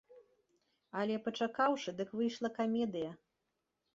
Але 1.01 1.17
пачакаўшы, 1.27 1.93
дык 2.01 2.09
выйшла 2.19 2.49
камедыя. 2.57 3.11